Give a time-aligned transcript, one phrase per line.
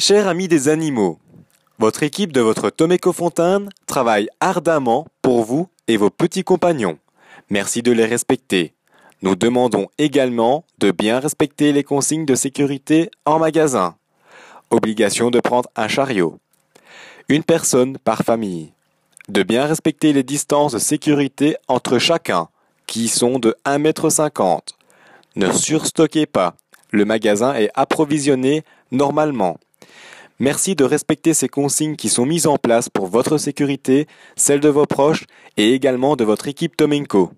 [0.00, 1.18] Chers amis des animaux,
[1.80, 6.98] votre équipe de votre Tomeco Fontaine travaille ardemment pour vous et vos petits compagnons.
[7.50, 8.74] Merci de les respecter.
[9.22, 13.96] Nous demandons également de bien respecter les consignes de sécurité en magasin.
[14.70, 16.38] Obligation de prendre un chariot.
[17.28, 18.72] Une personne par famille.
[19.28, 22.46] De bien respecter les distances de sécurité entre chacun,
[22.86, 24.60] qui sont de 1,50 m.
[25.34, 26.54] Ne surstockez pas.
[26.92, 28.62] Le magasin est approvisionné
[28.92, 29.58] normalement.
[30.40, 34.06] Merci de respecter ces consignes qui sont mises en place pour votre sécurité,
[34.36, 35.24] celle de vos proches
[35.56, 37.32] et également de votre équipe Tomenko.